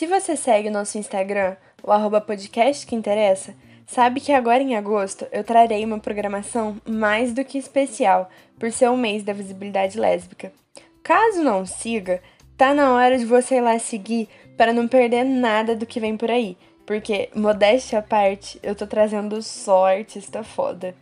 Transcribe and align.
Se 0.00 0.06
você 0.06 0.34
segue 0.34 0.70
nosso 0.70 0.96
Instagram, 0.96 1.56
o 1.82 1.92
arroba 1.92 2.22
podcast 2.22 2.86
que 2.86 2.94
interessa, 2.94 3.54
sabe 3.86 4.18
que 4.18 4.32
agora 4.32 4.62
em 4.62 4.74
agosto 4.74 5.26
eu 5.30 5.44
trarei 5.44 5.84
uma 5.84 5.98
programação 5.98 6.80
mais 6.88 7.34
do 7.34 7.44
que 7.44 7.58
especial, 7.58 8.30
por 8.58 8.72
ser 8.72 8.88
o 8.88 8.96
mês 8.96 9.22
da 9.22 9.34
visibilidade 9.34 10.00
lésbica. 10.00 10.54
Caso 11.02 11.42
não 11.42 11.66
siga, 11.66 12.22
tá 12.56 12.72
na 12.72 12.94
hora 12.94 13.18
de 13.18 13.26
você 13.26 13.56
ir 13.56 13.60
lá 13.60 13.78
seguir 13.78 14.26
para 14.56 14.72
não 14.72 14.88
perder 14.88 15.22
nada 15.22 15.76
do 15.76 15.84
que 15.84 16.00
vem 16.00 16.16
por 16.16 16.30
aí, 16.30 16.56
porque, 16.86 17.28
modéstia 17.34 17.98
à 17.98 18.02
parte, 18.02 18.58
eu 18.62 18.74
tô 18.74 18.86
trazendo 18.86 19.42
só 19.42 19.84
artista 19.84 20.42
foda. 20.42 20.94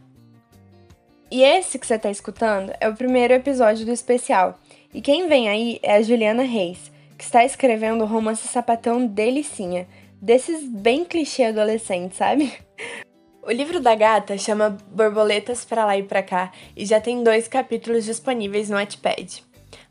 E 1.30 1.44
esse 1.44 1.78
que 1.78 1.86
você 1.86 2.00
tá 2.00 2.10
escutando 2.10 2.72
é 2.80 2.88
o 2.88 2.96
primeiro 2.96 3.32
episódio 3.32 3.86
do 3.86 3.92
especial, 3.92 4.58
e 4.92 5.00
quem 5.00 5.28
vem 5.28 5.48
aí 5.48 5.78
é 5.84 5.94
a 5.94 6.02
Juliana 6.02 6.42
Reis, 6.42 6.90
que 7.18 7.24
está 7.24 7.44
escrevendo 7.44 8.04
o 8.04 8.06
romance 8.06 8.46
sapatão 8.46 9.04
Delicinha, 9.04 9.88
desses 10.22 10.64
bem 10.64 11.04
clichê 11.04 11.44
adolescentes, 11.44 12.16
sabe? 12.16 12.52
O 13.40 13.50
livro 13.50 13.80
da 13.80 13.94
gata 13.94 14.36
chama 14.36 14.76
Borboletas 14.90 15.64
para 15.64 15.86
lá 15.86 15.96
e 15.96 16.02
para 16.02 16.22
cá 16.22 16.52
e 16.76 16.84
já 16.84 17.00
tem 17.00 17.24
dois 17.24 17.48
capítulos 17.48 18.04
disponíveis 18.04 18.68
no 18.68 18.76
Wattpad. 18.76 19.42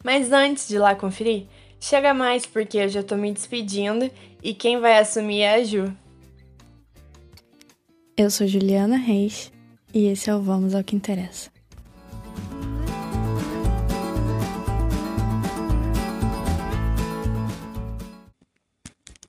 Mas 0.03 0.31
antes 0.31 0.67
de 0.67 0.77
lá 0.77 0.94
conferir, 0.94 1.48
chega 1.80 2.13
mais 2.13 2.45
porque 2.45 2.77
eu 2.77 2.88
já 2.88 3.02
tô 3.02 3.16
me 3.16 3.31
despedindo 3.31 4.12
e 4.44 4.53
quem 4.53 4.80
vai 4.80 5.00
assumir 5.00 5.41
é 5.41 5.55
a 5.55 5.64
Ju. 5.64 5.91
Eu 8.16 8.30
sou 8.30 8.45
Juliana 8.45 8.98
Reis 8.98 9.52
e 9.91 10.05
esse 10.05 10.30
é 10.30 10.36
o 10.36 10.41
Vamos 10.41 10.75
ao 10.75 10.84
que 10.84 10.95
Interessa. 10.95 11.56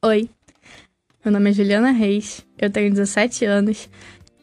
Oi, 0.09 0.27
meu 1.23 1.31
nome 1.31 1.51
é 1.51 1.53
Juliana 1.53 1.91
Reis, 1.91 2.43
eu 2.59 2.71
tenho 2.71 2.91
17 2.91 3.45
anos 3.45 3.91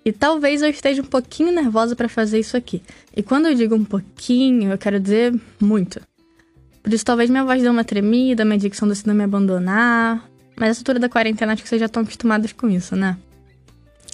e 0.06 0.12
talvez 0.12 0.62
eu 0.62 0.70
esteja 0.70 1.02
um 1.02 1.06
pouquinho 1.06 1.52
nervosa 1.52 1.95
para 1.95 2.08
fazer 2.08 2.38
isso 2.38 2.56
aqui. 2.56 2.84
E 3.17 3.23
quando 3.23 3.48
eu 3.48 3.56
digo 3.56 3.73
um 3.73 3.84
pouquinho, 3.84 4.72
eu 4.72 4.78
quero 4.78 5.00
dizer 5.00 5.34
muito. 5.59 6.00
Por 6.84 6.94
isso, 6.94 7.04
talvez 7.04 7.31
minha 7.31 7.44
voz 7.44 7.64
dê 7.64 7.67
uma 7.67 7.84
tremida, 7.84 8.45
minha 8.45 8.59
dicção 8.59 8.88
decida 8.88 9.12
me 9.12 9.23
abandonar. 9.23 10.30
Mas 10.56 10.70
essa 10.70 10.81
altura 10.81 11.00
da 11.00 11.09
quarentena, 11.09 11.54
acho 11.54 11.64
que 11.64 11.67
vocês 11.67 11.80
já 11.80 11.88
estão 11.88 12.04
acostumados 12.04 12.54
com 12.54 12.70
isso, 12.70 12.95
né? 12.95 13.17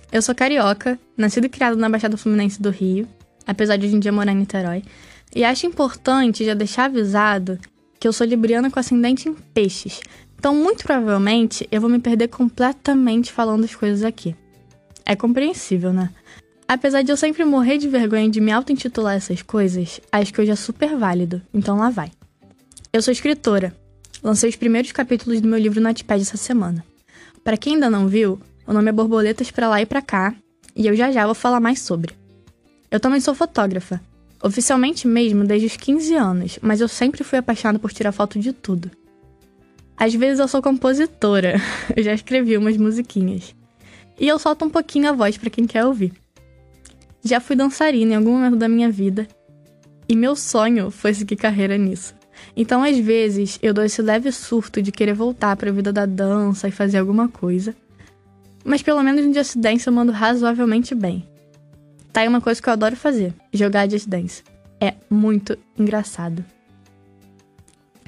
Eu 0.10 0.22
sou 0.22 0.34
carioca, 0.34 0.98
nascido 1.18 1.48
e 1.48 1.50
criado 1.50 1.76
na 1.76 1.90
Baixada 1.90 2.16
Fluminense 2.16 2.62
do 2.62 2.70
Rio, 2.70 3.06
apesar 3.46 3.76
de 3.76 3.88
hoje 3.88 3.98
em 3.98 4.00
dia 4.00 4.14
morar 4.14 4.32
em 4.32 4.38
Niterói. 4.38 4.84
E 5.36 5.44
acho 5.44 5.68
importante 5.68 6.46
já 6.46 6.54
deixar 6.54 6.86
avisado 6.86 7.60
que 8.00 8.08
eu 8.08 8.14
sou 8.14 8.26
libriana 8.26 8.72
com 8.72 8.80
ascendente 8.80 9.30
em 9.30 9.34
peixes, 9.34 10.00
então, 10.42 10.56
muito 10.56 10.84
provavelmente, 10.84 11.68
eu 11.72 11.80
vou 11.80 11.88
me 11.88 12.00
perder 12.00 12.28
completamente 12.28 13.32
falando 13.32 13.64
as 13.64 13.76
coisas 13.76 14.04
aqui. 14.04 14.36
É 15.06 15.16
compreensível, 15.16 15.94
né? 15.94 16.10
Apesar 16.68 17.04
de 17.04 17.12
eu 17.12 17.16
sempre 17.16 17.46
morrer 17.46 17.78
de 17.78 17.88
vergonha 17.88 18.28
de 18.28 18.42
me 18.42 18.52
auto-intitular 18.52 19.16
essas 19.16 19.44
coisas, 19.44 20.02
acho 20.12 20.34
que 20.34 20.42
hoje 20.42 20.50
é 20.50 20.56
super 20.56 20.98
válido, 20.98 21.44
então 21.54 21.78
lá 21.78 21.92
vai. 21.92 22.12
Eu 22.92 23.04
sou 23.04 23.12
escritora. 23.12 23.72
Lancei 24.24 24.50
os 24.50 24.56
primeiros 24.56 24.92
capítulos 24.92 25.40
do 25.42 25.48
meu 25.48 25.60
livro 25.60 25.80
no 25.80 25.88
Notepad 25.88 26.20
essa 26.20 26.38
semana. 26.38 26.84
Para 27.44 27.56
quem 27.56 27.76
ainda 27.76 27.88
não 27.88 28.08
viu, 28.08 28.42
o 28.66 28.74
nome 28.74 28.90
é 28.90 28.92
Borboletas 28.92 29.52
para 29.52 29.70
lá 29.70 29.80
e 29.80 29.86
para 29.86 30.02
cá, 30.02 30.34
e 30.76 30.88
eu 30.88 30.96
já 30.96 31.12
já 31.12 31.24
vou 31.24 31.36
falar 31.36 31.60
mais 31.60 31.82
sobre. 31.82 32.16
Eu 32.90 33.00
também 33.00 33.20
sou 33.20 33.36
fotógrafa. 33.36 34.02
Oficialmente 34.42 35.08
mesmo 35.08 35.44
desde 35.44 35.68
os 35.68 35.78
15 35.78 36.16
anos, 36.16 36.60
mas 36.64 36.82
eu 36.82 36.88
sempre 36.88 37.24
fui 37.24 37.38
apaixonada 37.38 37.78
por 37.78 37.94
tirar 37.94 38.12
foto 38.12 38.40
de 38.40 38.52
tudo. 38.52 38.90
Às 40.02 40.16
vezes 40.16 40.40
eu 40.40 40.48
sou 40.48 40.64
compositora, 40.64 41.62
eu 41.96 42.02
já 42.02 42.12
escrevi 42.12 42.58
umas 42.58 42.76
musiquinhas. 42.76 43.54
E 44.20 44.28
eu 44.28 44.40
solto 44.40 44.66
um 44.66 44.70
pouquinho 44.70 45.08
a 45.08 45.12
voz 45.12 45.38
para 45.38 45.52
quem 45.52 45.68
quer 45.68 45.86
ouvir. 45.86 46.12
Já 47.24 47.40
fui 47.40 47.56
dançarina 47.56 48.14
em 48.14 48.16
algum 48.16 48.32
momento 48.32 48.56
da 48.56 48.68
minha 48.68 48.90
vida, 48.90 49.28
e 50.10 50.16
meu 50.16 50.36
sonho 50.36 50.90
foi 50.90 51.14
seguir 51.14 51.36
carreira 51.36 51.78
nisso. 51.78 52.16
Então, 52.58 52.84
às 52.84 52.98
vezes, 52.98 53.60
eu 53.62 53.76
dou 53.76 53.84
esse 53.84 54.02
leve 54.02 54.32
surto 54.32 54.82
de 54.82 54.92
querer 54.92 55.14
voltar 55.14 55.56
para 55.56 55.70
a 55.70 55.74
vida 55.74 55.94
da 55.94 56.08
dança 56.08 56.68
e 56.68 56.72
fazer 56.72 56.98
alguma 56.98 57.30
coisa. 57.30 57.76
Mas 58.66 58.82
pelo 58.82 59.04
menos 59.04 59.24
no 59.24 59.32
Just 59.32 59.56
Dance 59.56 59.86
eu 59.86 59.94
mando 59.94 60.12
razoavelmente 60.12 60.96
bem. 60.96 61.30
Tá 62.12 62.22
aí 62.22 62.28
uma 62.28 62.42
coisa 62.42 62.60
que 62.60 62.68
eu 62.68 62.74
adoro 62.74 62.96
fazer: 62.96 63.36
jogar 63.54 63.88
Just 63.88 64.08
Dance. 64.08 64.42
É 64.80 64.96
muito 65.12 65.56
engraçado. 65.78 66.44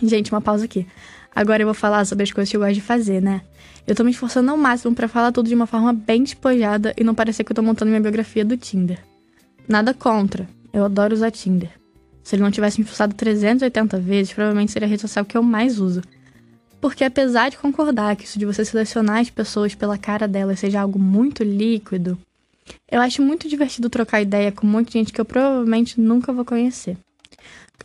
Gente, 0.01 0.31
uma 0.31 0.41
pausa 0.41 0.65
aqui. 0.65 0.87
Agora 1.35 1.61
eu 1.61 1.67
vou 1.67 1.73
falar 1.73 2.05
sobre 2.05 2.23
as 2.23 2.31
coisas 2.31 2.49
que 2.49 2.57
eu 2.57 2.61
gosto 2.61 2.75
de 2.75 2.81
fazer, 2.81 3.21
né? 3.21 3.41
Eu 3.85 3.95
tô 3.95 4.03
me 4.03 4.11
esforçando 4.11 4.51
ao 4.51 4.57
máximo 4.57 4.95
para 4.95 5.07
falar 5.07 5.31
tudo 5.31 5.49
de 5.49 5.55
uma 5.55 5.67
forma 5.67 5.91
bem 5.91 6.23
despojada 6.23 6.93
e 6.97 7.03
não 7.03 7.15
parecer 7.15 7.43
que 7.43 7.51
eu 7.51 7.55
tô 7.55 7.61
montando 7.61 7.89
minha 7.89 8.01
biografia 8.01 8.45
do 8.45 8.55
Tinder. 8.55 8.99
Nada 9.67 9.93
contra, 9.93 10.47
eu 10.71 10.85
adoro 10.85 11.13
usar 11.13 11.31
Tinder. 11.31 11.71
Se 12.23 12.35
ele 12.35 12.43
não 12.43 12.51
tivesse 12.51 12.79
me 12.79 12.85
forçado 12.85 13.13
380 13.13 13.99
vezes, 13.99 14.33
provavelmente 14.33 14.71
seria 14.71 14.87
a 14.87 14.89
rede 14.89 15.01
social 15.01 15.25
que 15.25 15.37
eu 15.37 15.43
mais 15.43 15.79
uso. 15.79 16.01
Porque 16.79 17.03
apesar 17.03 17.49
de 17.49 17.57
concordar 17.57 18.15
que 18.15 18.25
isso 18.25 18.39
de 18.39 18.45
você 18.45 18.63
selecionar 18.63 19.19
as 19.19 19.29
pessoas 19.29 19.75
pela 19.75 19.97
cara 19.97 20.27
delas 20.27 20.59
seja 20.59 20.81
algo 20.81 20.99
muito 20.99 21.43
líquido, 21.43 22.17
eu 22.89 23.01
acho 23.01 23.21
muito 23.21 23.49
divertido 23.49 23.89
trocar 23.89 24.21
ideia 24.21 24.51
com 24.51 24.65
um 24.65 24.69
monte 24.69 24.87
de 24.87 24.93
gente 24.93 25.13
que 25.13 25.19
eu 25.19 25.25
provavelmente 25.25 25.99
nunca 25.99 26.31
vou 26.31 26.45
conhecer. 26.45 26.97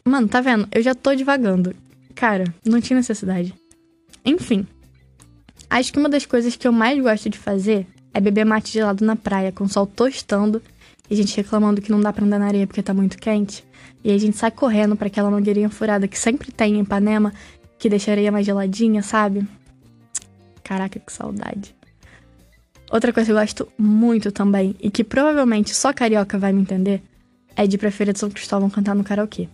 Mano, 0.05 0.29
tá 0.29 0.41
vendo? 0.41 0.69
Eu 0.71 0.83
já 0.83 0.95
tô 0.95 1.15
divagando. 1.15 1.75
Cara, 2.19 2.53
não 2.67 2.81
tinha 2.81 2.97
necessidade. 2.97 3.55
Enfim. 4.25 4.67
Acho 5.71 5.93
que 5.93 6.01
uma 6.01 6.09
das 6.09 6.27
coisas 6.27 6.57
que 6.57 6.67
eu 6.67 6.73
mais 6.73 7.01
gosto 7.01 7.31
de 7.31 7.39
fazer 7.39 7.87
é 8.13 8.21
beber 8.21 8.45
mate 8.45 8.73
gelado 8.73 9.05
na 9.05 9.15
praia, 9.15 9.53
com 9.53 9.63
o 9.63 9.69
sol 9.69 9.87
tostando 9.87 10.61
e 11.09 11.15
a 11.15 11.17
gente 11.17 11.37
reclamando 11.37 11.81
que 11.81 11.93
não 11.93 12.01
dá 12.01 12.13
pra 12.13 12.25
andar 12.25 12.41
na 12.41 12.47
areia 12.47 12.67
porque 12.67 12.83
tá 12.83 12.93
muito 12.93 13.19
quente. 13.19 13.65
E 14.03 14.11
a 14.11 14.19
gente 14.19 14.37
sai 14.37 14.51
correndo 14.51 14.97
para 14.97 15.07
aquela 15.07 15.31
mangueirinha 15.31 15.71
furada 15.71 16.09
que 16.09 16.19
sempre 16.19 16.51
tem 16.51 16.75
em 16.75 16.81
Ipanema, 16.81 17.33
que 17.79 17.89
deixa 17.89 18.11
a 18.11 18.15
areia 18.15 18.33
mais 18.33 18.45
geladinha, 18.45 19.01
sabe? 19.01 19.47
Caraca, 20.65 20.99
que 20.99 21.13
saudade. 21.13 21.73
Outra 22.91 23.13
coisa 23.13 23.27
que 23.29 23.33
eu 23.33 23.41
gosto 23.41 23.69
muito 23.79 24.33
também, 24.33 24.75
e 24.81 24.91
que 24.91 25.05
provavelmente 25.05 25.73
só 25.73 25.93
carioca 25.93 26.37
vai 26.37 26.53
me 26.53 26.63
entender, 26.63 27.01
é 27.55 27.65
de 27.65 27.77
ir 27.77 27.79
pra 27.79 27.93
Feira 27.93 28.13
de 28.13 28.19
São 28.19 28.29
Cristóvão 28.29 28.69
cantar 28.69 28.97
no 28.97 29.05
karaokê. 29.05 29.49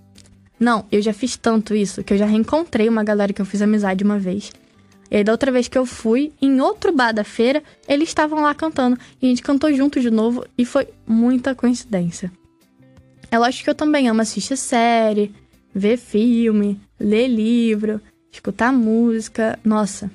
Não, 0.59 0.87
eu 0.91 1.03
já 1.03 1.13
fiz 1.13 1.37
tanto 1.37 1.75
isso 1.75 2.03
que 2.05 2.15
eu 2.15 2.19
já 2.19 2.27
reencontrei 2.27 2.89
uma 2.89 3.05
galera 3.05 3.33
que 3.33 3.43
eu 3.43 3.47
fiz 3.47 3.61
amizade 3.61 4.05
uma 4.05 4.19
vez. 4.19 4.53
E 5.11 5.19
aí, 5.19 5.25
da 5.25 5.33
outra 5.33 5.53
vez 5.53 5.69
que 5.69 5.77
eu 5.77 5.85
fui, 5.85 6.33
em 6.41 6.61
outro 6.61 6.93
bar 6.93 7.13
da 7.13 7.25
feira, 7.25 7.63
eles 7.87 8.09
estavam 8.09 8.41
lá 8.41 8.55
cantando. 8.55 8.99
E 9.21 9.27
a 9.27 9.29
gente 9.29 9.43
cantou 9.43 9.73
junto 9.73 10.01
de 10.01 10.11
novo 10.11 10.45
e 10.57 10.65
foi 10.65 10.89
muita 11.07 11.55
coincidência. 11.55 12.33
É 13.31 13.39
lógico 13.39 13.65
que 13.65 13.71
eu 13.71 13.75
também 13.75 14.09
amo 14.09 14.23
assistir 14.23 14.57
série, 14.57 15.35
ver 15.75 15.99
filme, 15.99 16.81
ler 16.99 17.29
livro, 17.29 18.01
escutar 18.33 18.73
música. 18.73 19.59
Nossa, 19.65 20.11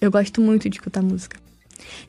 eu 0.00 0.10
gosto 0.10 0.40
muito 0.40 0.68
de 0.68 0.76
escutar 0.76 1.02
música. 1.02 1.38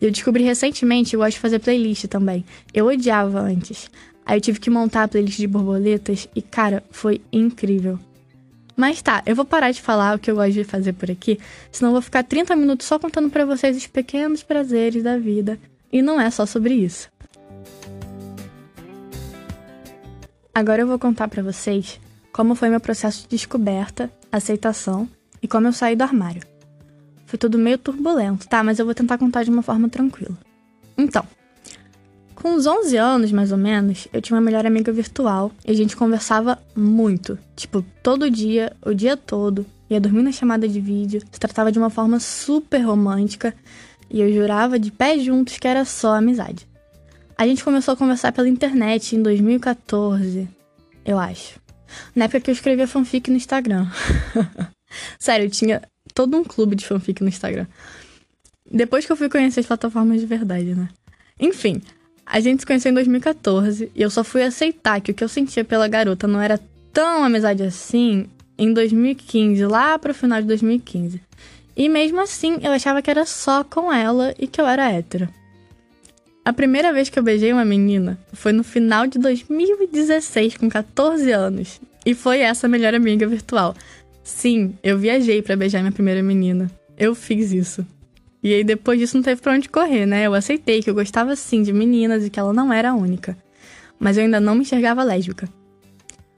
Eu 0.02 0.12
descobri 0.12 0.44
recentemente 0.44 1.12
que 1.12 1.16
eu 1.16 1.22
gosto 1.22 1.34
de 1.34 1.40
fazer 1.40 1.60
playlist 1.60 2.06
também. 2.06 2.46
Eu 2.74 2.88
odiava 2.88 3.40
antes. 3.40 3.90
Aí 4.30 4.38
eu 4.38 4.42
tive 4.42 4.60
que 4.60 4.70
montar 4.70 5.06
a 5.06 5.08
playlist 5.08 5.40
de 5.40 5.48
borboletas 5.48 6.30
e, 6.36 6.42
cara, 6.44 6.84
foi 6.92 7.20
incrível. 7.34 7.98
Mas 8.78 9.02
tá, 9.02 9.24
eu 9.26 9.36
vou 9.36 9.44
parar 9.44 9.72
de 9.72 9.82
falar 9.82 10.16
o 10.16 10.20
que 10.20 10.30
eu 10.30 10.36
gosto 10.36 10.54
de 10.54 10.64
fazer 10.64 10.94
por 10.94 11.10
aqui, 11.10 11.40
senão 11.72 11.90
eu 11.90 11.94
vou 11.94 12.02
ficar 12.04 12.22
30 12.24 12.56
minutos 12.56 12.86
só 12.86 13.00
contando 13.00 13.32
para 13.32 13.44
vocês 13.44 13.76
os 13.76 13.88
pequenos 13.88 14.44
prazeres 14.44 15.02
da 15.02 15.18
vida. 15.18 15.58
E 15.92 16.04
não 16.04 16.22
é 16.22 16.30
só 16.30 16.46
sobre 16.46 16.76
isso. 16.76 17.10
Agora 20.54 20.84
eu 20.84 20.88
vou 20.88 21.00
contar 21.00 21.28
para 21.28 21.42
vocês 21.42 22.00
como 22.32 22.54
foi 22.54 22.70
meu 22.70 22.80
processo 22.80 23.24
de 23.24 23.30
descoberta, 23.30 24.12
aceitação 24.32 25.10
e 25.42 25.48
como 25.48 25.66
eu 25.66 25.74
saí 25.74 25.96
do 25.96 26.04
armário. 26.04 26.44
Foi 27.26 27.40
tudo 27.40 27.58
meio 27.58 27.80
turbulento, 27.80 28.48
tá? 28.48 28.64
Mas 28.64 28.78
eu 28.78 28.86
vou 28.86 28.94
tentar 28.94 29.18
contar 29.18 29.44
de 29.44 29.50
uma 29.50 29.64
forma 29.64 29.90
tranquila. 29.90 30.38
Então, 30.96 31.26
com 32.42 32.52
uns 32.52 32.66
11 32.66 32.98
anos, 32.98 33.32
mais 33.32 33.52
ou 33.52 33.58
menos, 33.58 34.08
eu 34.12 34.22
tinha 34.22 34.36
uma 34.36 34.42
melhor 34.42 34.66
amiga 34.66 34.92
virtual 34.92 35.52
e 35.66 35.72
a 35.72 35.74
gente 35.76 35.96
conversava 35.96 36.58
muito. 36.76 37.38
Tipo, 37.56 37.84
todo 38.02 38.30
dia, 38.30 38.74
o 38.84 38.94
dia 38.94 39.16
todo. 39.16 39.66
Ia 39.90 40.00
dormir 40.00 40.24
na 40.24 40.32
chamada 40.32 40.68
de 40.68 40.80
vídeo. 40.80 41.22
Se 41.32 41.40
tratava 41.40 41.72
de 41.72 41.80
uma 41.80 41.90
forma 41.90 42.20
super 42.20 42.80
romântica. 42.80 43.54
E 44.10 44.22
eu 44.22 44.32
jurava 44.34 44.80
de 44.80 44.92
pé 44.92 45.20
juntos 45.20 45.58
que 45.58 45.68
era 45.68 45.86
só 45.86 46.16
amizade. 46.16 46.68
A 47.38 47.46
gente 47.46 47.64
começou 47.64 47.94
a 47.94 47.98
conversar 47.98 48.32
pela 48.32 48.50
internet 48.50 49.16
em 49.16 49.22
2014, 49.22 50.48
eu 51.06 51.18
acho. 51.18 51.60
Na 52.14 52.26
época 52.26 52.42
que 52.42 52.50
eu 52.50 52.54
escrevia 52.54 52.88
fanfic 52.88 53.30
no 53.30 53.38
Instagram. 53.38 53.88
Sério, 55.18 55.46
eu 55.46 55.50
tinha 55.50 55.82
todo 56.14 56.36
um 56.36 56.44
clube 56.44 56.76
de 56.76 56.86
fanfic 56.86 57.22
no 57.22 57.30
Instagram. 57.30 57.66
Depois 58.70 59.06
que 59.06 59.12
eu 59.12 59.16
fui 59.16 59.30
conhecer 59.30 59.62
as 59.62 59.66
plataformas 59.66 60.20
de 60.20 60.26
verdade, 60.26 60.76
né? 60.76 60.90
Enfim, 61.40 61.82
a 62.32 62.40
gente 62.40 62.60
se 62.60 62.66
conheceu 62.66 62.92
em 62.92 62.94
2014 62.94 63.92
e 63.96 64.02
eu 64.02 64.10
só 64.12 64.24
fui 64.24 64.44
aceitar 64.44 65.02
que 65.02 65.10
o 65.10 65.16
que 65.16 65.24
eu 65.24 65.28
sentia 65.28 65.66
pela 65.66 65.88
garota 65.88 66.28
não 66.28 66.40
era 66.40 66.60
tão 66.94 67.24
amizade 67.24 67.64
assim 67.64 68.28
em 68.56 68.72
2015, 68.72 69.66
lá 69.66 69.98
pro 69.98 70.14
final 70.14 70.40
de 70.40 70.48
2015. 70.48 71.20
E 71.76 71.90
mesmo 71.90 72.22
assim, 72.22 72.60
eu 72.62 72.72
achava 72.72 73.02
que 73.02 73.10
era 73.10 73.26
só 73.26 73.64
com 73.64 73.92
ela 73.92 74.36
e 74.38 74.46
que 74.46 74.62
eu 74.62 74.68
era 74.68 74.92
hétero. 74.92 75.28
A 76.46 76.54
primeira 76.54 76.94
vez 76.94 77.10
que 77.10 77.18
eu 77.18 77.24
beijei 77.24 77.52
uma 77.52 77.66
menina 77.66 78.20
foi 78.34 78.52
no 78.52 78.64
final 78.64 79.08
de 79.08 79.18
2016, 79.18 80.58
com 80.58 80.70
14 80.70 81.32
anos. 81.32 81.82
E 82.06 82.14
foi 82.14 82.42
essa 82.42 82.68
melhor 82.68 82.94
amiga 82.94 83.26
virtual. 83.26 83.76
Sim, 84.24 84.76
eu 84.84 85.00
viajei 85.00 85.42
para 85.42 85.56
beijar 85.56 85.80
minha 85.80 85.92
primeira 85.92 86.22
menina. 86.22 86.70
Eu 86.98 87.16
fiz 87.16 87.52
isso. 87.52 87.86
E 88.42 88.54
aí 88.54 88.64
depois 88.64 89.00
disso 89.00 89.18
não 89.18 89.24
teve 89.24 89.42
pra 89.42 89.54
onde 89.54 89.68
correr, 89.68 90.06
né? 90.06 90.26
Eu 90.26 90.34
aceitei 90.34 90.82
que 90.82 90.90
eu 90.90 90.94
gostava 90.94 91.36
sim 91.36 91.62
de 91.62 91.74
meninas 91.74 92.26
e 92.26 92.30
que 92.30 92.40
ela 92.40 92.54
não 92.54 92.72
era 92.72 92.92
a 92.92 92.96
única. 92.96 93.38
Mas 94.00 94.18
eu 94.18 94.24
ainda 94.24 94.40
não 94.40 94.56
me 94.56 94.62
enxergava 94.62 95.04
lésbica. 95.04 95.48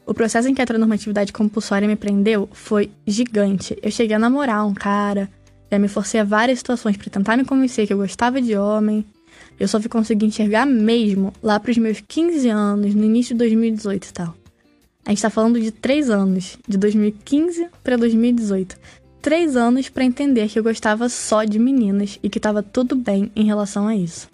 O 0.05 0.13
processo 0.13 0.49
em 0.49 0.53
que 0.53 0.61
a 0.61 0.63
heteronormatividade 0.63 1.31
compulsória 1.31 1.87
me 1.87 1.95
prendeu 1.95 2.49
foi 2.51 2.89
gigante. 3.05 3.77
Eu 3.81 3.91
cheguei 3.91 4.15
a 4.15 4.19
namorar 4.19 4.65
um 4.65 4.73
cara, 4.73 5.29
já 5.71 5.77
me 5.77 5.87
forcei 5.87 6.19
a 6.19 6.23
várias 6.23 6.57
situações 6.57 6.97
para 6.97 7.09
tentar 7.09 7.37
me 7.37 7.45
convencer 7.45 7.85
que 7.85 7.93
eu 7.93 7.97
gostava 7.97 8.41
de 8.41 8.57
homem. 8.57 9.05
Eu 9.59 9.67
só 9.67 9.79
fui 9.79 9.89
conseguir 9.89 10.25
enxergar 10.25 10.65
mesmo 10.65 11.31
lá 11.41 11.59
pros 11.59 11.77
meus 11.77 12.01
15 12.01 12.49
anos, 12.49 12.95
no 12.95 13.05
início 13.05 13.35
de 13.35 13.39
2018 13.39 14.05
e 14.07 14.13
tal. 14.13 14.35
A 15.05 15.09
gente 15.11 15.21
tá 15.21 15.29
falando 15.29 15.59
de 15.59 15.71
três 15.71 16.09
anos, 16.09 16.57
de 16.67 16.77
2015 16.77 17.67
para 17.83 17.95
2018 17.95 18.77
três 19.21 19.55
anos 19.55 19.87
para 19.87 20.03
entender 20.03 20.49
que 20.49 20.57
eu 20.57 20.63
gostava 20.63 21.07
só 21.07 21.43
de 21.43 21.59
meninas 21.59 22.19
e 22.23 22.29
que 22.29 22.39
estava 22.39 22.63
tudo 22.63 22.95
bem 22.95 23.31
em 23.35 23.45
relação 23.45 23.87
a 23.87 23.95
isso. 23.95 24.27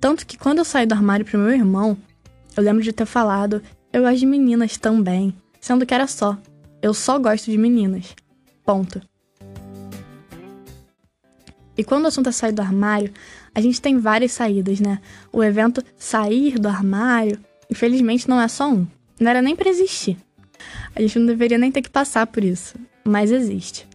Tanto 0.00 0.26
que 0.26 0.38
quando 0.38 0.58
eu 0.58 0.64
saí 0.64 0.86
do 0.86 0.94
armário 0.94 1.24
pro 1.24 1.38
meu 1.38 1.50
irmão, 1.50 1.96
eu 2.56 2.62
lembro 2.62 2.82
de 2.82 2.92
ter 2.92 3.06
falado: 3.06 3.62
eu 3.92 4.02
gosto 4.02 4.18
de 4.18 4.26
meninas 4.26 4.78
também, 4.78 5.34
sendo 5.60 5.84
que 5.84 5.94
era 5.94 6.06
só. 6.06 6.38
Eu 6.80 6.94
só 6.94 7.18
gosto 7.18 7.50
de 7.50 7.58
meninas. 7.58 8.14
Ponto. 8.64 9.00
E 11.76 11.82
quando 11.82 12.04
o 12.04 12.08
assunto 12.08 12.28
é 12.28 12.32
sair 12.32 12.52
do 12.52 12.62
armário, 12.62 13.12
a 13.54 13.60
gente 13.60 13.80
tem 13.80 13.98
várias 13.98 14.32
saídas, 14.32 14.80
né? 14.80 15.00
O 15.32 15.42
evento 15.42 15.82
sair 15.96 16.58
do 16.58 16.68
armário, 16.68 17.38
infelizmente, 17.70 18.28
não 18.28 18.40
é 18.40 18.48
só 18.48 18.70
um. 18.70 18.86
Não 19.18 19.30
era 19.30 19.42
nem 19.42 19.56
para 19.56 19.68
existir. 19.68 20.16
A 20.94 21.00
gente 21.00 21.18
não 21.18 21.26
deveria 21.26 21.58
nem 21.58 21.72
ter 21.72 21.82
que 21.82 21.90
passar 21.90 22.26
por 22.26 22.44
isso 22.44 22.74
mas 23.04 23.30
existe. 23.30 23.86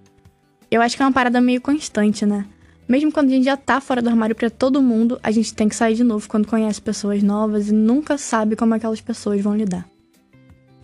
Eu 0.70 0.82
acho 0.82 0.96
que 0.96 1.02
é 1.02 1.06
uma 1.06 1.12
parada 1.12 1.42
meio 1.42 1.62
constante, 1.62 2.26
né? 2.26 2.46
Mesmo 2.88 3.12
quando 3.12 3.28
a 3.28 3.32
gente 3.32 3.46
já 3.46 3.56
tá 3.56 3.80
fora 3.80 4.02
do 4.02 4.10
armário 4.10 4.36
para 4.36 4.50
todo 4.50 4.82
mundo, 4.82 5.20
a 5.22 5.30
gente 5.32 5.54
tem 5.54 5.70
que 5.70 5.76
sair 5.76 5.96
de 5.96 6.04
novo 6.04 6.28
quando 6.28 6.48
conhece 6.48 6.82
pessoas 6.82 7.22
novas 7.22 7.70
e 7.70 7.74
nunca 7.74 8.18
sabe 8.18 8.56
como 8.56 8.74
aquelas 8.74 9.00
pessoas 9.02 9.42
vão 9.42 9.56
lidar. 9.56 9.88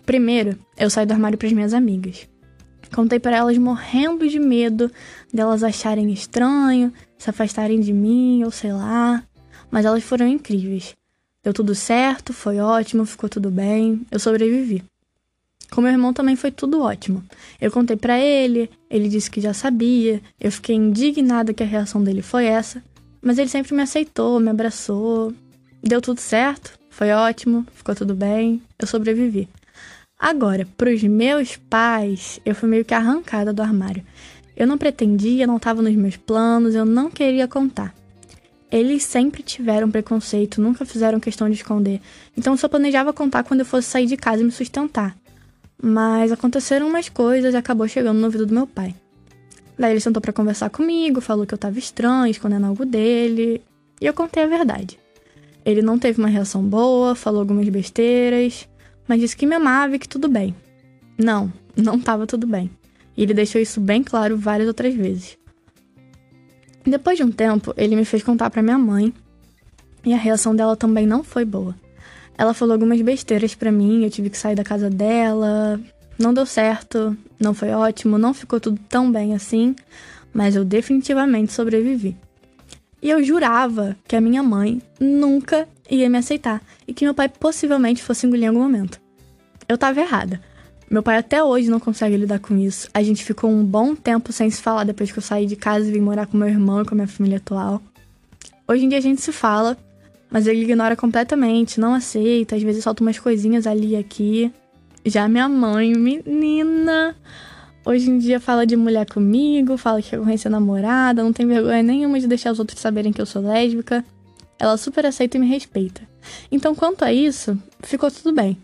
Primeiro, 0.04 0.56
eu 0.78 0.88
saí 0.88 1.04
do 1.04 1.12
armário 1.12 1.36
para 1.36 1.48
as 1.48 1.52
minhas 1.52 1.74
amigas. 1.74 2.28
Contei 2.94 3.18
para 3.18 3.36
elas 3.36 3.58
morrendo 3.58 4.28
de 4.28 4.38
medo 4.38 4.90
delas 5.32 5.64
acharem 5.64 6.12
estranho, 6.12 6.92
se 7.18 7.28
afastarem 7.28 7.80
de 7.80 7.92
mim 7.92 8.44
ou 8.44 8.52
sei 8.52 8.72
lá, 8.72 9.24
mas 9.70 9.84
elas 9.84 10.04
foram 10.04 10.28
incríveis. 10.28 10.94
Deu 11.42 11.52
tudo 11.52 11.74
certo, 11.74 12.32
foi 12.32 12.58
ótimo, 12.58 13.04
ficou 13.04 13.28
tudo 13.28 13.50
bem, 13.50 14.06
eu 14.10 14.18
sobrevivi. 14.18 14.84
Com 15.70 15.80
meu 15.80 15.90
irmão 15.90 16.12
também 16.12 16.36
foi 16.36 16.50
tudo 16.50 16.80
ótimo. 16.80 17.24
Eu 17.60 17.70
contei 17.70 17.96
para 17.96 18.18
ele, 18.18 18.70
ele 18.88 19.08
disse 19.08 19.30
que 19.30 19.40
já 19.40 19.52
sabia, 19.52 20.20
eu 20.40 20.50
fiquei 20.52 20.76
indignada 20.76 21.52
que 21.52 21.62
a 21.62 21.66
reação 21.66 22.02
dele 22.02 22.22
foi 22.22 22.46
essa, 22.46 22.82
mas 23.20 23.38
ele 23.38 23.48
sempre 23.48 23.74
me 23.74 23.82
aceitou, 23.82 24.38
me 24.38 24.50
abraçou. 24.50 25.32
Deu 25.82 26.00
tudo 26.00 26.20
certo, 26.20 26.78
foi 26.90 27.10
ótimo, 27.10 27.66
ficou 27.72 27.94
tudo 27.94 28.14
bem, 28.14 28.62
eu 28.78 28.86
sobrevivi. 28.86 29.48
Agora, 30.18 30.66
pros 30.78 31.02
meus 31.02 31.56
pais, 31.56 32.40
eu 32.44 32.54
fui 32.54 32.68
meio 32.68 32.84
que 32.84 32.94
arrancada 32.94 33.52
do 33.52 33.60
armário. 33.60 34.02
Eu 34.56 34.66
não 34.66 34.78
pretendia, 34.78 35.46
não 35.46 35.58
estava 35.58 35.82
nos 35.82 35.94
meus 35.94 36.16
planos, 36.16 36.74
eu 36.74 36.86
não 36.86 37.10
queria 37.10 37.46
contar. 37.46 37.94
Eles 38.70 39.02
sempre 39.02 39.42
tiveram 39.42 39.90
preconceito, 39.90 40.60
nunca 40.60 40.86
fizeram 40.86 41.20
questão 41.20 41.48
de 41.48 41.56
esconder. 41.56 42.00
Então 42.36 42.54
eu 42.54 42.56
só 42.56 42.66
planejava 42.66 43.12
contar 43.12 43.44
quando 43.44 43.60
eu 43.60 43.66
fosse 43.66 43.88
sair 43.88 44.06
de 44.06 44.16
casa 44.16 44.42
e 44.42 44.44
me 44.44 44.50
sustentar. 44.50 45.14
Mas 45.82 46.32
aconteceram 46.32 46.88
umas 46.88 47.08
coisas 47.08 47.54
e 47.54 47.56
acabou 47.56 47.86
chegando 47.86 48.18
no 48.18 48.24
ouvido 48.24 48.46
do 48.46 48.54
meu 48.54 48.66
pai. 48.66 48.94
Daí 49.78 49.92
ele 49.92 50.00
sentou 50.00 50.22
para 50.22 50.32
conversar 50.32 50.70
comigo, 50.70 51.20
falou 51.20 51.46
que 51.46 51.52
eu 51.52 51.58
tava 51.58 51.78
estranho, 51.78 52.30
escondendo 52.30 52.66
algo 52.66 52.84
dele, 52.86 53.62
e 54.00 54.06
eu 54.06 54.14
contei 54.14 54.42
a 54.42 54.46
verdade. 54.46 54.98
Ele 55.64 55.82
não 55.82 55.98
teve 55.98 56.18
uma 56.18 56.28
reação 56.28 56.62
boa, 56.62 57.14
falou 57.14 57.40
algumas 57.40 57.68
besteiras, 57.68 58.66
mas 59.06 59.20
disse 59.20 59.36
que 59.36 59.46
me 59.46 59.54
amava 59.54 59.96
e 59.96 59.98
que 59.98 60.08
tudo 60.08 60.28
bem. 60.28 60.54
Não, 61.18 61.52
não 61.76 62.00
tava 62.00 62.26
tudo 62.26 62.46
bem. 62.46 62.70
E 63.16 63.22
ele 63.22 63.34
deixou 63.34 63.60
isso 63.60 63.80
bem 63.80 64.02
claro 64.02 64.36
várias 64.36 64.68
outras 64.68 64.94
vezes. 64.94 65.36
Depois 66.84 67.16
de 67.18 67.24
um 67.24 67.32
tempo, 67.32 67.74
ele 67.76 67.96
me 67.96 68.04
fez 68.04 68.22
contar 68.22 68.48
para 68.48 68.62
minha 68.62 68.78
mãe, 68.78 69.12
e 70.04 70.14
a 70.14 70.16
reação 70.16 70.54
dela 70.54 70.76
também 70.76 71.04
não 71.04 71.24
foi 71.24 71.44
boa. 71.44 71.74
Ela 72.38 72.52
falou 72.52 72.74
algumas 72.74 73.00
besteiras 73.00 73.54
para 73.54 73.72
mim, 73.72 74.04
eu 74.04 74.10
tive 74.10 74.30
que 74.30 74.36
sair 74.36 74.54
da 74.54 74.64
casa 74.64 74.90
dela. 74.90 75.80
Não 76.18 76.32
deu 76.32 76.46
certo, 76.46 77.16
não 77.38 77.54
foi 77.54 77.70
ótimo, 77.70 78.18
não 78.18 78.32
ficou 78.32 78.58
tudo 78.58 78.80
tão 78.88 79.10
bem 79.10 79.34
assim, 79.34 79.74
mas 80.32 80.56
eu 80.56 80.64
definitivamente 80.64 81.52
sobrevivi. 81.52 82.16
E 83.02 83.10
eu 83.10 83.22
jurava 83.22 83.96
que 84.08 84.16
a 84.16 84.20
minha 84.20 84.42
mãe 84.42 84.82
nunca 84.98 85.68
ia 85.90 86.08
me 86.08 86.18
aceitar 86.18 86.62
e 86.88 86.92
que 86.92 87.04
meu 87.04 87.14
pai 87.14 87.28
possivelmente 87.28 88.02
fosse 88.02 88.26
engolir 88.26 88.44
em 88.44 88.48
algum 88.48 88.62
momento. 88.62 89.00
Eu 89.68 89.76
tava 89.76 90.00
errada. 90.00 90.40
Meu 90.88 91.02
pai 91.02 91.16
até 91.16 91.42
hoje 91.42 91.68
não 91.68 91.80
consegue 91.80 92.16
lidar 92.16 92.38
com 92.38 92.56
isso. 92.56 92.88
A 92.94 93.02
gente 93.02 93.24
ficou 93.24 93.50
um 93.50 93.64
bom 93.64 93.94
tempo 93.94 94.32
sem 94.32 94.48
se 94.48 94.62
falar 94.62 94.84
depois 94.84 95.10
que 95.10 95.18
eu 95.18 95.22
saí 95.22 95.44
de 95.46 95.56
casa 95.56 95.88
e 95.88 95.92
vim 95.92 96.00
morar 96.00 96.26
com 96.26 96.36
meu 96.36 96.48
irmão 96.48 96.82
e 96.82 96.84
com 96.84 96.94
a 96.94 96.96
minha 96.96 97.08
família 97.08 97.38
atual. 97.38 97.82
Hoje 98.68 98.84
em 98.84 98.88
dia 98.88 98.98
a 98.98 99.02
gente 99.02 99.20
se 99.20 99.32
fala, 99.32 99.76
mas 100.30 100.46
ele 100.46 100.62
ignora 100.62 100.96
completamente, 100.96 101.80
não 101.80 101.94
aceita, 101.94 102.56
às 102.56 102.62
vezes 102.62 102.82
solta 102.82 103.02
umas 103.02 103.18
coisinhas 103.18 103.66
ali 103.66 103.92
e 103.92 103.96
aqui. 103.96 104.52
Já 105.04 105.28
minha 105.28 105.48
mãe, 105.48 105.94
menina, 105.94 107.14
hoje 107.84 108.10
em 108.10 108.18
dia 108.18 108.40
fala 108.40 108.66
de 108.66 108.76
mulher 108.76 109.06
comigo, 109.06 109.76
fala 109.76 110.02
que 110.02 110.10
quer 110.10 110.18
conhecer 110.18 110.48
namorada, 110.48 111.22
não 111.22 111.32
tem 111.32 111.46
vergonha 111.46 111.82
nenhuma 111.82 112.18
de 112.18 112.26
deixar 112.26 112.52
os 112.52 112.58
outros 112.58 112.80
saberem 112.80 113.12
que 113.12 113.20
eu 113.20 113.26
sou 113.26 113.42
lésbica. 113.42 114.04
Ela 114.58 114.76
super 114.76 115.06
aceita 115.06 115.36
e 115.36 115.40
me 115.40 115.46
respeita. 115.46 116.00
Então, 116.50 116.74
quanto 116.74 117.04
a 117.04 117.12
isso, 117.12 117.56
ficou 117.82 118.10
tudo 118.10 118.32
bem. 118.34 118.56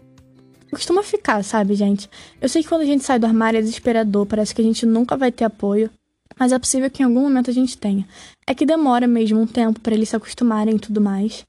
Costuma 0.71 1.03
ficar, 1.03 1.45
sabe, 1.45 1.75
gente? 1.75 2.09
Eu 2.41 2.49
sei 2.49 2.63
que 2.63 2.69
quando 2.69 2.81
a 2.81 2.87
gente 2.87 3.05
sai 3.05 3.19
do 3.19 3.27
armário 3.27 3.59
é 3.59 3.61
desesperador, 3.61 4.25
parece 4.25 4.55
que 4.55 4.63
a 4.63 4.65
gente 4.65 4.87
nunca 4.87 5.19
vai 5.19 5.31
ter 5.31 5.45
apoio, 5.45 5.91
mas 6.39 6.51
é 6.51 6.59
possível 6.59 6.91
que 6.91 7.03
em 7.03 7.07
algum 7.07 7.21
momento 7.21 7.51
a 7.51 7.53
gente 7.53 7.77
tenha. 7.77 8.09
É 8.47 8.55
que 8.55 8.65
demora 8.65 9.07
mesmo 9.07 9.39
um 9.39 9.47
tempo 9.47 9.81
para 9.81 9.95
eles 9.95 10.09
se 10.09 10.17
acostumarem 10.17 10.77
e 10.77 10.79
tudo 10.79 10.99
mais. 10.99 11.45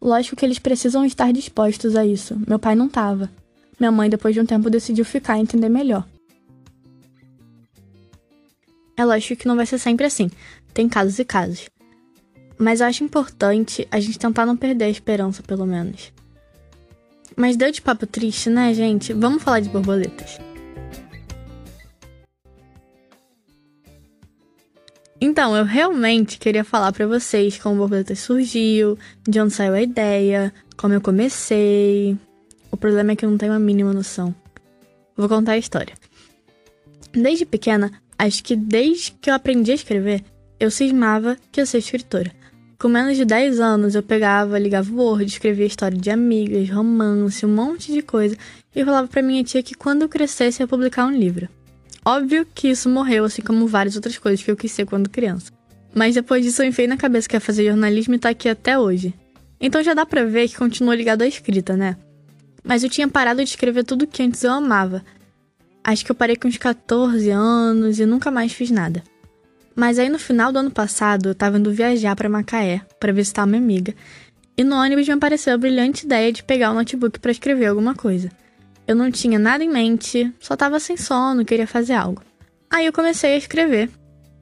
Lógico 0.00 0.36
que 0.36 0.44
eles 0.44 0.58
precisam 0.58 1.04
estar 1.04 1.32
dispostos 1.32 1.96
a 1.96 2.06
isso. 2.06 2.40
Meu 2.46 2.58
pai 2.58 2.74
não 2.74 2.86
estava. 2.86 3.30
Minha 3.78 3.92
mãe, 3.92 4.08
depois 4.08 4.34
de 4.34 4.40
um 4.40 4.46
tempo, 4.46 4.70
decidiu 4.70 5.04
ficar 5.04 5.38
e 5.38 5.42
entender 5.42 5.68
melhor. 5.68 6.06
É 8.96 9.04
lógico 9.04 9.40
que 9.40 9.46
não 9.46 9.56
vai 9.56 9.66
ser 9.66 9.78
sempre 9.78 10.06
assim. 10.06 10.30
Tem 10.74 10.88
casos 10.88 11.18
e 11.18 11.24
casos. 11.24 11.68
Mas 12.58 12.80
eu 12.80 12.86
acho 12.86 13.04
importante 13.04 13.86
a 13.90 14.00
gente 14.00 14.18
tentar 14.18 14.44
não 14.44 14.56
perder 14.56 14.86
a 14.86 14.90
esperança, 14.90 15.42
pelo 15.42 15.64
menos. 15.64 16.12
Mas 17.36 17.56
deu 17.56 17.70
de 17.70 17.80
papo 17.80 18.04
triste, 18.06 18.50
né, 18.50 18.74
gente? 18.74 19.12
Vamos 19.12 19.42
falar 19.42 19.60
de 19.60 19.68
borboletas. 19.68 20.38
Então, 25.38 25.56
eu 25.56 25.64
realmente 25.64 26.36
queria 26.36 26.64
falar 26.64 26.90
para 26.90 27.06
vocês 27.06 27.58
como 27.58 27.76
o 27.76 27.78
Borboleta 27.78 28.12
surgiu, 28.16 28.98
de 29.22 29.40
onde 29.40 29.54
saiu 29.54 29.72
a 29.72 29.80
ideia, 29.80 30.52
como 30.76 30.94
eu 30.94 31.00
comecei. 31.00 32.18
O 32.72 32.76
problema 32.76 33.12
é 33.12 33.14
que 33.14 33.24
eu 33.24 33.30
não 33.30 33.38
tenho 33.38 33.52
a 33.52 33.58
mínima 33.60 33.92
noção. 33.92 34.34
Vou 35.16 35.28
contar 35.28 35.52
a 35.52 35.56
história. 35.56 35.94
Desde 37.12 37.46
pequena, 37.46 37.92
acho 38.18 38.42
que 38.42 38.56
desde 38.56 39.12
que 39.12 39.30
eu 39.30 39.34
aprendi 39.34 39.70
a 39.70 39.76
escrever, 39.76 40.24
eu 40.58 40.72
cismava 40.72 41.36
que 41.52 41.60
eu 41.60 41.66
ser 41.66 41.78
escritora. 41.78 42.32
Com 42.76 42.88
menos 42.88 43.16
de 43.16 43.24
10 43.24 43.60
anos, 43.60 43.94
eu 43.94 44.02
pegava, 44.02 44.58
ligava 44.58 44.90
o 44.90 44.96
Word, 44.96 45.24
escrevia 45.24 45.66
história 45.66 45.96
de 45.96 46.10
amigas, 46.10 46.68
romance, 46.68 47.46
um 47.46 47.54
monte 47.54 47.92
de 47.92 48.02
coisa, 48.02 48.36
e 48.74 48.84
falava 48.84 49.06
pra 49.06 49.22
minha 49.22 49.44
tia 49.44 49.62
que 49.62 49.76
quando 49.76 50.02
eu 50.02 50.08
crescesse 50.08 50.64
ia 50.64 50.66
publicar 50.66 51.06
um 51.06 51.16
livro. 51.16 51.48
Óbvio 52.08 52.46
que 52.54 52.68
isso 52.68 52.88
morreu, 52.88 53.26
assim 53.26 53.42
como 53.42 53.66
várias 53.66 53.94
outras 53.94 54.16
coisas 54.16 54.42
que 54.42 54.50
eu 54.50 54.56
quis 54.56 54.72
ser 54.72 54.86
quando 54.86 55.10
criança. 55.10 55.52
Mas 55.94 56.14
depois 56.14 56.42
disso 56.42 56.62
eu 56.62 56.66
enfiei 56.66 56.88
na 56.88 56.96
cabeça 56.96 57.28
que 57.28 57.36
ia 57.36 57.40
fazer 57.40 57.66
jornalismo 57.66 58.14
e 58.14 58.18
tá 58.18 58.30
aqui 58.30 58.48
até 58.48 58.78
hoje. 58.78 59.12
Então 59.60 59.82
já 59.82 59.92
dá 59.92 60.06
pra 60.06 60.24
ver 60.24 60.48
que 60.48 60.56
continua 60.56 60.96
ligado 60.96 61.20
à 61.20 61.26
escrita, 61.26 61.76
né? 61.76 61.98
Mas 62.64 62.82
eu 62.82 62.88
tinha 62.88 63.06
parado 63.06 63.44
de 63.44 63.50
escrever 63.50 63.84
tudo 63.84 64.06
que 64.06 64.22
antes 64.22 64.42
eu 64.42 64.50
amava. 64.50 65.04
Acho 65.84 66.02
que 66.02 66.10
eu 66.10 66.14
parei 66.14 66.34
com 66.34 66.48
uns 66.48 66.56
14 66.56 67.28
anos 67.28 68.00
e 68.00 68.06
nunca 68.06 68.30
mais 68.30 68.54
fiz 68.54 68.70
nada. 68.70 69.02
Mas 69.76 69.98
aí 69.98 70.08
no 70.08 70.18
final 70.18 70.50
do 70.50 70.60
ano 70.60 70.70
passado 70.70 71.28
eu 71.28 71.34
tava 71.34 71.58
indo 71.58 71.70
viajar 71.70 72.16
para 72.16 72.26
Macaé 72.26 72.80
para 72.98 73.12
visitar 73.12 73.44
uma 73.44 73.58
amiga. 73.58 73.94
E 74.56 74.64
no 74.64 74.76
ônibus 74.76 75.06
me 75.06 75.12
apareceu 75.12 75.52
a 75.52 75.58
brilhante 75.58 76.06
ideia 76.06 76.32
de 76.32 76.42
pegar 76.42 76.70
o 76.70 76.74
notebook 76.74 77.20
para 77.20 77.32
escrever 77.32 77.66
alguma 77.66 77.94
coisa. 77.94 78.30
Eu 78.88 78.96
não 78.96 79.10
tinha 79.10 79.38
nada 79.38 79.62
em 79.62 79.68
mente, 79.68 80.32
só 80.40 80.56
tava 80.56 80.80
sem 80.80 80.96
sono, 80.96 81.44
queria 81.44 81.66
fazer 81.66 81.92
algo. 81.92 82.22
Aí 82.70 82.86
eu 82.86 82.92
comecei 82.92 83.34
a 83.34 83.36
escrever. 83.36 83.90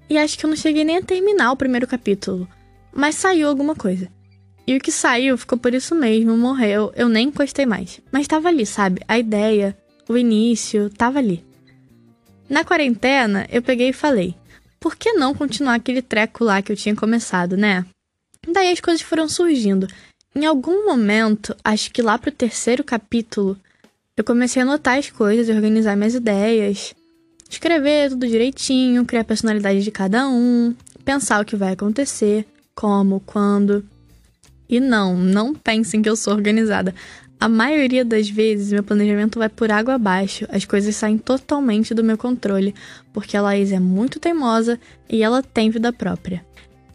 e 0.08 0.16
acho 0.16 0.38
que 0.38 0.46
eu 0.46 0.50
não 0.50 0.56
cheguei 0.56 0.84
nem 0.84 0.98
a 0.98 1.02
terminar 1.02 1.50
o 1.50 1.56
primeiro 1.56 1.84
capítulo. 1.84 2.48
Mas 2.94 3.16
saiu 3.16 3.48
alguma 3.48 3.74
coisa. 3.74 4.08
E 4.64 4.76
o 4.76 4.80
que 4.80 4.92
saiu 4.92 5.36
ficou 5.36 5.58
por 5.58 5.74
isso 5.74 5.96
mesmo, 5.96 6.36
morreu, 6.36 6.92
eu 6.94 7.08
nem 7.08 7.26
encostei 7.26 7.66
mais. 7.66 8.00
Mas 8.12 8.28
tava 8.28 8.46
ali, 8.46 8.64
sabe? 8.64 9.00
A 9.08 9.18
ideia, 9.18 9.76
o 10.08 10.16
início, 10.16 10.90
tava 10.90 11.18
ali. 11.18 11.44
Na 12.48 12.64
quarentena, 12.64 13.48
eu 13.50 13.60
peguei 13.60 13.88
e 13.88 13.92
falei: 13.92 14.36
por 14.78 14.94
que 14.94 15.12
não 15.14 15.34
continuar 15.34 15.74
aquele 15.74 16.02
treco 16.02 16.44
lá 16.44 16.62
que 16.62 16.70
eu 16.70 16.76
tinha 16.76 16.94
começado, 16.94 17.56
né? 17.56 17.84
Daí 18.46 18.70
as 18.70 18.80
coisas 18.80 19.02
foram 19.02 19.28
surgindo. 19.28 19.88
Em 20.32 20.46
algum 20.46 20.86
momento, 20.86 21.56
acho 21.64 21.90
que 21.90 22.00
lá 22.00 22.16
pro 22.16 22.30
terceiro 22.30 22.84
capítulo, 22.84 23.58
eu 24.16 24.24
comecei 24.24 24.62
a 24.62 24.64
anotar 24.64 24.98
as 24.98 25.10
coisas 25.10 25.54
organizar 25.54 25.94
minhas 25.94 26.14
ideias. 26.14 26.94
Escrever 27.50 28.08
tudo 28.10 28.26
direitinho, 28.26 29.04
criar 29.04 29.20
a 29.20 29.24
personalidade 29.24 29.84
de 29.84 29.90
cada 29.90 30.26
um, 30.26 30.74
pensar 31.04 31.42
o 31.42 31.44
que 31.44 31.54
vai 31.54 31.72
acontecer, 31.72 32.46
como, 32.74 33.20
quando. 33.20 33.84
E 34.68 34.80
não, 34.80 35.16
não 35.16 35.54
pensem 35.54 36.00
que 36.00 36.08
eu 36.08 36.16
sou 36.16 36.32
organizada. 36.32 36.94
A 37.38 37.46
maioria 37.48 38.04
das 38.04 38.30
vezes, 38.30 38.72
meu 38.72 38.82
planejamento 38.82 39.38
vai 39.38 39.50
por 39.50 39.70
água 39.70 39.94
abaixo, 39.94 40.46
as 40.50 40.64
coisas 40.64 40.96
saem 40.96 41.18
totalmente 41.18 41.92
do 41.92 42.02
meu 42.02 42.16
controle, 42.16 42.74
porque 43.12 43.36
a 43.36 43.42
Laís 43.42 43.70
é 43.70 43.78
muito 43.78 44.18
teimosa 44.18 44.80
e 45.10 45.22
ela 45.22 45.42
tem 45.42 45.68
vida 45.68 45.92
própria. 45.92 46.42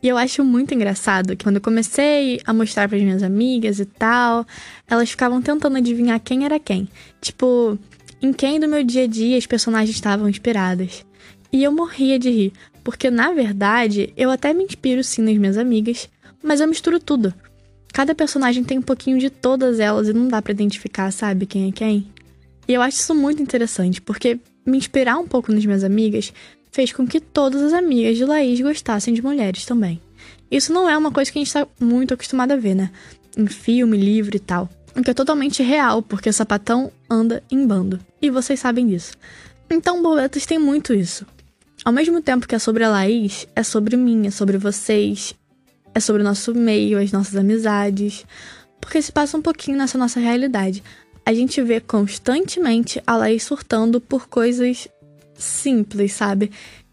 E 0.01 0.07
eu 0.07 0.17
acho 0.17 0.43
muito 0.43 0.73
engraçado 0.73 1.35
que 1.35 1.43
quando 1.43 1.57
eu 1.57 1.61
comecei 1.61 2.41
a 2.43 2.53
mostrar 2.53 2.87
para 2.87 2.97
as 2.97 3.03
minhas 3.03 3.21
amigas 3.21 3.79
e 3.79 3.85
tal, 3.85 4.45
elas 4.89 5.11
ficavam 5.11 5.41
tentando 5.41 5.77
adivinhar 5.77 6.19
quem 6.19 6.43
era 6.43 6.59
quem. 6.59 6.89
Tipo, 7.21 7.77
em 8.21 8.33
quem 8.33 8.59
do 8.59 8.67
meu 8.67 8.83
dia 8.83 9.03
a 9.03 9.07
dia 9.07 9.37
as 9.37 9.45
personagens 9.45 9.95
estavam 9.95 10.27
inspiradas. 10.27 11.05
E 11.53 11.63
eu 11.63 11.71
morria 11.71 12.17
de 12.17 12.31
rir, 12.31 12.53
porque 12.83 13.11
na 13.11 13.31
verdade 13.31 14.11
eu 14.17 14.31
até 14.31 14.53
me 14.53 14.63
inspiro 14.63 15.03
sim 15.03 15.21
nas 15.21 15.37
minhas 15.37 15.57
amigas, 15.57 16.09
mas 16.41 16.61
eu 16.61 16.67
misturo 16.67 16.99
tudo. 16.99 17.33
Cada 17.93 18.15
personagem 18.15 18.63
tem 18.63 18.79
um 18.79 18.83
pouquinho 18.83 19.19
de 19.19 19.29
todas 19.29 19.79
elas 19.79 20.07
e 20.07 20.13
não 20.13 20.27
dá 20.27 20.41
para 20.41 20.53
identificar, 20.53 21.11
sabe, 21.11 21.45
quem 21.45 21.69
é 21.69 21.71
quem. 21.71 22.07
E 22.67 22.73
eu 22.73 22.81
acho 22.81 22.97
isso 22.97 23.13
muito 23.13 23.43
interessante, 23.43 24.01
porque 24.01 24.39
me 24.65 24.77
inspirar 24.77 25.17
um 25.17 25.27
pouco 25.27 25.51
nas 25.51 25.65
minhas 25.65 25.83
amigas 25.83 26.33
fez 26.71 26.91
com 26.91 27.05
que 27.05 27.19
todas 27.19 27.61
as 27.61 27.73
amigas 27.73 28.17
de 28.17 28.25
Laís 28.25 28.59
gostassem 28.61 29.13
de 29.13 29.21
mulheres 29.21 29.65
também. 29.65 30.01
Isso 30.49 30.73
não 30.73 30.89
é 30.89 30.97
uma 30.97 31.11
coisa 31.11 31.31
que 31.31 31.39
a 31.39 31.43
gente 31.43 31.53
tá 31.53 31.67
muito 31.79 32.13
acostumado 32.13 32.51
a 32.51 32.55
ver, 32.55 32.75
né? 32.75 32.91
Em 33.37 33.47
filme, 33.47 33.97
livro 33.97 34.35
e 34.35 34.39
tal. 34.39 34.69
O 34.95 35.01
que 35.01 35.11
é 35.11 35.13
totalmente 35.13 35.63
real, 35.63 36.01
porque 36.01 36.31
sapatão 36.33 36.91
anda 37.09 37.41
em 37.49 37.65
bando. 37.65 37.99
E 38.21 38.29
vocês 38.29 38.59
sabem 38.59 38.87
disso. 38.87 39.13
Então, 39.69 40.01
Borboletas 40.01 40.45
tem 40.45 40.59
muito 40.59 40.93
isso. 40.93 41.25
Ao 41.83 41.93
mesmo 41.93 42.21
tempo 42.21 42.47
que 42.47 42.55
é 42.55 42.59
sobre 42.59 42.83
a 42.83 42.89
Laís, 42.89 43.47
é 43.55 43.63
sobre 43.63 43.95
mim, 43.95 44.27
é 44.27 44.31
sobre 44.31 44.57
vocês, 44.57 45.33
é 45.95 45.99
sobre 45.99 46.21
o 46.21 46.25
nosso 46.25 46.53
meio, 46.53 46.99
as 46.99 47.11
nossas 47.11 47.35
amizades, 47.35 48.25
porque 48.79 49.01
se 49.01 49.11
passa 49.11 49.37
um 49.37 49.41
pouquinho 49.41 49.77
nessa 49.77 49.97
nossa 49.97 50.19
realidade. 50.19 50.83
A 51.25 51.33
gente 51.33 51.61
vê 51.61 51.79
constantemente 51.79 53.01
a 53.07 53.15
Laís 53.15 53.43
surtando 53.43 54.01
por 54.01 54.27
coisas 54.27 54.87
simples, 55.43 56.13
sabe? 56.13 56.51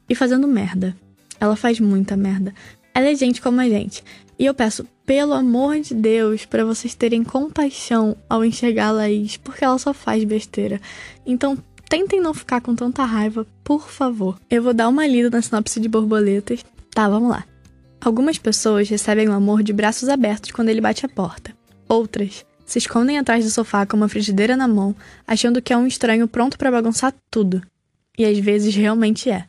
E 0.08 0.14
fazendo 0.14 0.48
merda. 0.48 0.96
Ela 1.40 1.56
faz 1.56 1.78
muita 1.78 2.16
merda. 2.16 2.54
Ela 2.94 3.08
é 3.08 3.14
gente 3.14 3.40
como 3.40 3.60
a 3.60 3.68
gente. 3.68 4.02
E 4.38 4.46
eu 4.46 4.54
peço, 4.54 4.86
pelo 5.04 5.32
amor 5.32 5.80
de 5.80 5.94
Deus, 5.94 6.44
para 6.44 6.64
vocês 6.64 6.94
terem 6.94 7.24
compaixão 7.24 8.16
ao 8.28 8.44
enxergar 8.44 8.88
a 8.88 8.92
Laís, 8.92 9.36
porque 9.36 9.64
ela 9.64 9.78
só 9.78 9.92
faz 9.92 10.22
besteira. 10.24 10.80
Então, 11.26 11.58
tentem 11.88 12.20
não 12.20 12.32
ficar 12.32 12.60
com 12.60 12.74
tanta 12.74 13.04
raiva, 13.04 13.46
por 13.64 13.88
favor. 13.88 14.38
Eu 14.48 14.62
vou 14.62 14.72
dar 14.72 14.88
uma 14.88 15.06
lida 15.06 15.30
na 15.30 15.42
sinopse 15.42 15.80
de 15.80 15.88
borboletas. 15.88 16.64
Tá, 16.92 17.08
vamos 17.08 17.30
lá. 17.30 17.44
Algumas 18.00 18.38
pessoas 18.38 18.88
recebem 18.88 19.28
o 19.28 19.32
amor 19.32 19.62
de 19.62 19.72
braços 19.72 20.08
abertos 20.08 20.52
quando 20.52 20.68
ele 20.68 20.80
bate 20.80 21.04
a 21.04 21.08
porta. 21.08 21.52
Outras 21.88 22.44
se 22.64 22.78
escondem 22.78 23.18
atrás 23.18 23.44
do 23.44 23.50
sofá 23.50 23.86
com 23.86 23.96
uma 23.96 24.08
frigideira 24.08 24.56
na 24.56 24.68
mão, 24.68 24.94
achando 25.26 25.62
que 25.62 25.72
é 25.72 25.76
um 25.76 25.86
estranho 25.86 26.28
pronto 26.28 26.58
para 26.58 26.70
bagunçar 26.70 27.14
tudo. 27.30 27.62
E 28.18 28.24
às 28.24 28.38
vezes 28.38 28.74
realmente 28.74 29.30
é. 29.30 29.44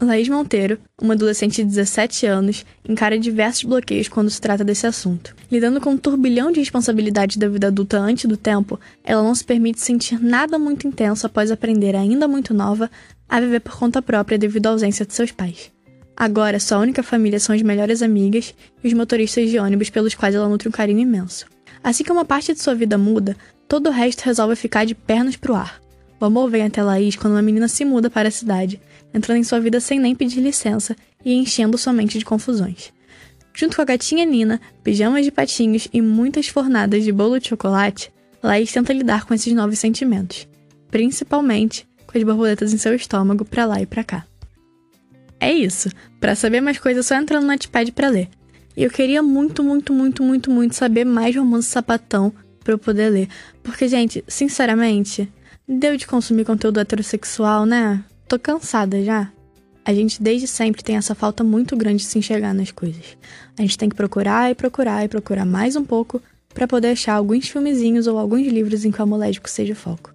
Laís 0.00 0.28
Monteiro, 0.28 0.78
uma 1.00 1.14
adolescente 1.14 1.56
de 1.56 1.64
17 1.64 2.26
anos, 2.26 2.64
encara 2.88 3.18
diversos 3.18 3.64
bloqueios 3.64 4.08
quando 4.08 4.28
se 4.28 4.40
trata 4.40 4.62
desse 4.62 4.86
assunto. 4.86 5.34
Lidando 5.50 5.80
com 5.80 5.90
um 5.90 5.96
turbilhão 5.96 6.52
de 6.52 6.60
responsabilidades 6.60 7.36
da 7.36 7.48
vida 7.48 7.68
adulta 7.68 7.98
antes 7.98 8.26
do 8.26 8.36
tempo, 8.36 8.78
ela 9.02 9.22
não 9.22 9.34
se 9.34 9.44
permite 9.44 9.80
sentir 9.80 10.20
nada 10.22 10.58
muito 10.58 10.86
intenso 10.86 11.26
após 11.26 11.50
aprender, 11.50 11.96
ainda 11.96 12.28
muito 12.28 12.52
nova, 12.52 12.90
a 13.28 13.40
viver 13.40 13.60
por 13.60 13.76
conta 13.78 14.02
própria 14.02 14.38
devido 14.38 14.66
à 14.66 14.70
ausência 14.70 15.06
de 15.06 15.14
seus 15.14 15.32
pais. 15.32 15.72
Agora, 16.16 16.60
sua 16.60 16.78
única 16.78 17.02
família 17.02 17.40
são 17.40 17.54
as 17.54 17.62
melhores 17.62 18.02
amigas 18.02 18.54
e 18.82 18.86
os 18.86 18.92
motoristas 18.92 19.50
de 19.50 19.58
ônibus 19.58 19.90
pelos 19.90 20.14
quais 20.14 20.34
ela 20.34 20.48
nutre 20.48 20.68
um 20.68 20.72
carinho 20.72 21.00
imenso. 21.00 21.46
Assim 21.82 22.04
que 22.04 22.12
uma 22.12 22.24
parte 22.24 22.52
de 22.52 22.62
sua 22.62 22.74
vida 22.74 22.96
muda, 22.96 23.36
todo 23.66 23.88
o 23.88 23.92
resto 23.92 24.22
resolve 24.22 24.54
ficar 24.54 24.84
de 24.84 24.94
pernas 24.94 25.36
pro 25.36 25.54
ar. 25.54 25.83
O 26.24 26.26
amor 26.26 26.48
vem 26.48 26.62
até 26.62 26.82
Laís 26.82 27.16
quando 27.16 27.34
uma 27.34 27.42
menina 27.42 27.68
se 27.68 27.84
muda 27.84 28.08
para 28.08 28.28
a 28.30 28.32
cidade, 28.32 28.80
entrando 29.12 29.36
em 29.36 29.44
sua 29.44 29.60
vida 29.60 29.78
sem 29.78 30.00
nem 30.00 30.14
pedir 30.14 30.40
licença 30.40 30.96
e 31.22 31.34
enchendo 31.34 31.76
sua 31.76 31.92
mente 31.92 32.18
de 32.18 32.24
confusões. 32.24 32.94
Junto 33.52 33.76
com 33.76 33.82
a 33.82 33.84
gatinha 33.84 34.24
Nina, 34.24 34.58
pijamas 34.82 35.26
de 35.26 35.30
patinhos 35.30 35.86
e 35.92 36.00
muitas 36.00 36.48
fornadas 36.48 37.04
de 37.04 37.12
bolo 37.12 37.38
de 37.38 37.48
chocolate, 37.48 38.10
Laís 38.42 38.72
tenta 38.72 38.94
lidar 38.94 39.26
com 39.26 39.34
esses 39.34 39.52
novos 39.52 39.78
sentimentos, 39.78 40.48
principalmente 40.90 41.86
com 42.06 42.16
as 42.16 42.24
borboletas 42.24 42.72
em 42.72 42.78
seu 42.78 42.94
estômago 42.94 43.44
para 43.44 43.66
lá 43.66 43.82
e 43.82 43.86
para 43.86 44.02
cá. 44.02 44.26
É 45.38 45.52
isso. 45.52 45.90
Para 46.20 46.34
saber 46.34 46.62
mais 46.62 46.78
coisas, 46.78 47.04
é 47.04 47.08
só 47.08 47.20
entra 47.20 47.38
no 47.38 47.46
Notepad 47.46 47.92
para 47.92 48.08
ler. 48.08 48.30
E 48.74 48.82
eu 48.82 48.88
queria 48.88 49.22
muito, 49.22 49.62
muito, 49.62 49.92
muito, 49.92 50.22
muito, 50.22 50.50
muito 50.50 50.74
saber 50.74 51.04
mais 51.04 51.36
romance 51.36 51.68
sapatão 51.68 52.32
para 52.60 52.72
eu 52.72 52.78
poder 52.78 53.10
ler. 53.10 53.28
Porque, 53.62 53.86
gente, 53.86 54.24
sinceramente, 54.26 55.30
deu 55.68 55.96
de 55.96 56.06
consumir 56.06 56.44
conteúdo 56.44 56.80
heterossexual, 56.80 57.64
né? 57.66 58.04
Tô 58.28 58.38
cansada 58.38 59.02
já. 59.02 59.32
A 59.84 59.92
gente 59.92 60.22
desde 60.22 60.46
sempre 60.46 60.82
tem 60.82 60.96
essa 60.96 61.14
falta 61.14 61.44
muito 61.44 61.76
grande 61.76 61.98
de 61.98 62.04
se 62.04 62.18
enxergar 62.18 62.54
nas 62.54 62.70
coisas. 62.70 63.16
A 63.58 63.62
gente 63.62 63.76
tem 63.76 63.88
que 63.88 63.96
procurar 63.96 64.50
e 64.50 64.54
procurar 64.54 65.04
e 65.04 65.08
procurar 65.08 65.44
mais 65.44 65.76
um 65.76 65.84
pouco 65.84 66.22
para 66.54 66.68
poder 66.68 66.88
achar 66.88 67.14
alguns 67.14 67.48
filmezinhos 67.48 68.06
ou 68.06 68.18
alguns 68.18 68.46
livros 68.46 68.84
em 68.84 68.90
que 68.90 69.00
o 69.00 69.02
amor 69.02 69.18
lésbico 69.18 69.50
seja 69.50 69.74
foco. 69.74 70.14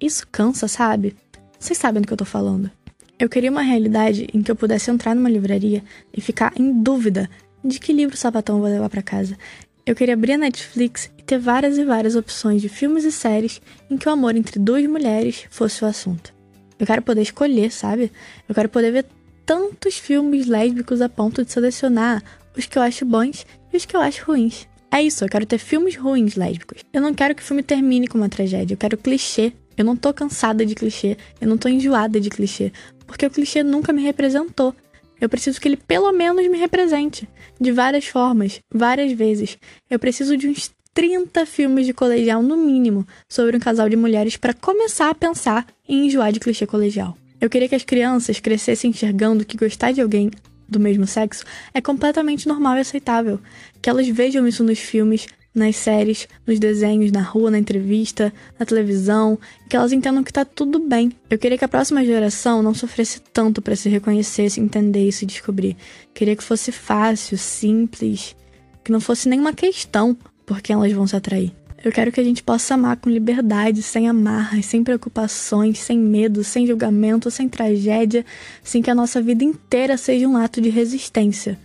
Isso 0.00 0.26
cansa, 0.30 0.68
sabe? 0.68 1.16
Vocês 1.58 1.78
sabem 1.78 2.02
do 2.02 2.06
que 2.06 2.12
eu 2.12 2.18
tô 2.18 2.24
falando. 2.24 2.70
Eu 3.18 3.28
queria 3.28 3.50
uma 3.50 3.62
realidade 3.62 4.28
em 4.34 4.42
que 4.42 4.50
eu 4.50 4.56
pudesse 4.56 4.90
entrar 4.90 5.14
numa 5.14 5.30
livraria 5.30 5.82
e 6.12 6.20
ficar 6.20 6.52
em 6.56 6.82
dúvida 6.82 7.30
de 7.64 7.78
que 7.78 7.92
livro 7.92 8.16
sapatão 8.16 8.60
vou 8.60 8.68
levar 8.68 8.88
para 8.88 9.02
casa. 9.02 9.38
Eu 9.86 9.94
queria 9.94 10.14
abrir 10.14 10.32
a 10.32 10.38
Netflix 10.38 11.10
ter 11.32 11.38
várias 11.38 11.78
e 11.78 11.84
várias 11.84 12.14
opções 12.14 12.60
de 12.60 12.68
filmes 12.68 13.04
e 13.04 13.10
séries 13.10 13.58
em 13.88 13.96
que 13.96 14.06
o 14.06 14.12
amor 14.12 14.36
entre 14.36 14.58
duas 14.58 14.84
mulheres 14.86 15.46
fosse 15.48 15.82
o 15.82 15.86
assunto. 15.86 16.30
Eu 16.78 16.86
quero 16.86 17.00
poder 17.00 17.22
escolher, 17.22 17.72
sabe? 17.72 18.12
Eu 18.46 18.54
quero 18.54 18.68
poder 18.68 18.92
ver 18.92 19.06
tantos 19.46 19.96
filmes 19.96 20.46
lésbicos 20.46 21.00
a 21.00 21.08
ponto 21.08 21.42
de 21.42 21.50
selecionar 21.50 22.22
os 22.54 22.66
que 22.66 22.76
eu 22.76 22.82
acho 22.82 23.06
bons 23.06 23.46
e 23.72 23.76
os 23.78 23.86
que 23.86 23.96
eu 23.96 24.00
acho 24.02 24.26
ruins. 24.26 24.68
É 24.90 25.02
isso, 25.02 25.24
eu 25.24 25.28
quero 25.30 25.46
ter 25.46 25.56
filmes 25.56 25.96
ruins 25.96 26.36
lésbicos. 26.36 26.82
Eu 26.92 27.00
não 27.00 27.14
quero 27.14 27.34
que 27.34 27.42
o 27.42 27.44
filme 27.46 27.62
termine 27.62 28.06
com 28.06 28.18
uma 28.18 28.28
tragédia, 28.28 28.74
eu 28.74 28.78
quero 28.78 28.98
clichê. 28.98 29.54
Eu 29.74 29.86
não 29.86 29.96
tô 29.96 30.12
cansada 30.12 30.66
de 30.66 30.74
clichê, 30.74 31.16
eu 31.40 31.48
não 31.48 31.56
tô 31.56 31.66
enjoada 31.66 32.20
de 32.20 32.28
clichê 32.28 32.70
porque 33.06 33.24
o 33.24 33.30
clichê 33.30 33.62
nunca 33.62 33.90
me 33.90 34.02
representou. 34.02 34.74
Eu 35.18 35.30
preciso 35.30 35.58
que 35.58 35.66
ele 35.66 35.78
pelo 35.78 36.12
menos 36.12 36.46
me 36.50 36.58
represente, 36.58 37.26
de 37.58 37.72
várias 37.72 38.06
formas, 38.06 38.60
várias 38.70 39.12
vezes. 39.12 39.56
Eu 39.88 39.98
preciso 39.98 40.36
de 40.36 40.48
uns 40.48 40.70
30 40.94 41.46
filmes 41.46 41.86
de 41.86 41.94
colegial 41.94 42.42
no 42.42 42.56
mínimo 42.56 43.06
sobre 43.28 43.56
um 43.56 43.60
casal 43.60 43.88
de 43.88 43.96
mulheres 43.96 44.36
para 44.36 44.52
começar 44.52 45.08
a 45.08 45.14
pensar 45.14 45.66
em 45.88 46.06
enjoar 46.06 46.32
de 46.32 46.40
clichê 46.40 46.66
colegial. 46.66 47.16
Eu 47.40 47.48
queria 47.48 47.68
que 47.68 47.74
as 47.74 47.82
crianças 47.82 48.38
crescessem 48.38 48.90
enxergando 48.90 49.44
que 49.44 49.56
gostar 49.56 49.92
de 49.92 50.00
alguém 50.00 50.30
do 50.68 50.78
mesmo 50.78 51.06
sexo 51.06 51.44
é 51.74 51.80
completamente 51.80 52.46
normal 52.46 52.76
e 52.76 52.80
aceitável, 52.80 53.40
que 53.80 53.90
elas 53.90 54.08
vejam 54.08 54.46
isso 54.46 54.62
nos 54.62 54.78
filmes, 54.78 55.26
nas 55.54 55.76
séries, 55.76 56.28
nos 56.46 56.58
desenhos, 56.58 57.12
na 57.12 57.20
rua, 57.20 57.50
na 57.50 57.58
entrevista, 57.58 58.32
na 58.58 58.64
televisão, 58.64 59.38
que 59.68 59.76
elas 59.76 59.92
entendam 59.92 60.24
que 60.24 60.32
tá 60.32 60.44
tudo 60.44 60.78
bem. 60.78 61.12
Eu 61.28 61.38
queria 61.38 61.58
que 61.58 61.64
a 61.64 61.68
próxima 61.68 62.04
geração 62.04 62.62
não 62.62 62.74
sofresse 62.74 63.20
tanto 63.32 63.60
para 63.60 63.76
se 63.76 63.88
reconhecer, 63.88 64.48
se 64.50 64.60
entender 64.60 65.06
e 65.06 65.12
se 65.12 65.26
descobrir. 65.26 65.76
Queria 66.14 66.36
que 66.36 66.44
fosse 66.44 66.72
fácil, 66.72 67.36
simples, 67.36 68.34
que 68.82 68.92
não 68.92 69.00
fosse 69.00 69.28
nenhuma 69.28 69.52
questão 69.52 70.16
por 70.52 70.60
quem 70.60 70.74
elas 70.74 70.92
vão 70.92 71.06
se 71.06 71.16
atrair. 71.16 71.50
Eu 71.82 71.90
quero 71.90 72.12
que 72.12 72.20
a 72.20 72.24
gente 72.24 72.42
possa 72.42 72.74
amar 72.74 72.98
com 72.98 73.08
liberdade, 73.08 73.82
sem 73.82 74.06
amarras, 74.06 74.66
sem 74.66 74.84
preocupações, 74.84 75.78
sem 75.78 75.98
medo, 75.98 76.44
sem 76.44 76.66
julgamento, 76.66 77.30
sem 77.30 77.48
tragédia, 77.48 78.24
sem 78.62 78.82
que 78.82 78.90
a 78.90 78.94
nossa 78.94 79.20
vida 79.22 79.42
inteira 79.42 79.96
seja 79.96 80.28
um 80.28 80.36
ato 80.36 80.60
de 80.60 80.68
resistência. 80.68 81.58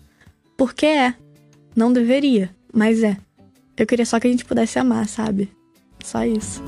Porque 0.55 0.85
é. 0.85 1.13
Não 1.75 1.91
deveria, 1.91 2.49
mas 2.73 3.03
é. 3.03 3.17
Eu 3.75 3.85
queria 3.85 4.05
só 4.05 4.19
que 4.19 4.27
a 4.27 4.31
gente 4.31 4.45
pudesse 4.45 4.79
amar, 4.79 5.07
sabe? 5.07 5.51
Só 6.03 6.23
isso. 6.25 6.63